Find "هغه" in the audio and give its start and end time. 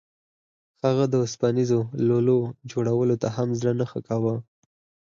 0.83-1.03